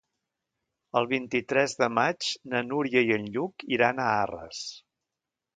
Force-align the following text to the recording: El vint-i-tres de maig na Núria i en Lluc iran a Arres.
El 1.01 1.07
vint-i-tres 1.11 1.77
de 1.83 1.89
maig 1.99 2.31
na 2.55 2.63
Núria 2.71 3.05
i 3.11 3.15
en 3.21 3.31
Lluc 3.37 3.69
iran 3.79 4.03
a 4.07 4.11
Arres. 4.25 4.67